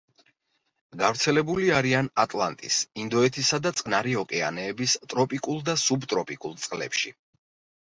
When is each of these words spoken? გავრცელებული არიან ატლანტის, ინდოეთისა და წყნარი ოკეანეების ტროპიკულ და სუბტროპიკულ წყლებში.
გავრცელებული 1.01 1.69
არიან 1.79 2.09
ატლანტის, 2.23 2.79
ინდოეთისა 3.05 3.61
და 3.67 3.73
წყნარი 3.81 4.17
ოკეანეების 4.23 4.97
ტროპიკულ 5.15 5.63
და 5.71 5.79
სუბტროპიკულ 5.85 6.61
წყლებში. 6.67 7.17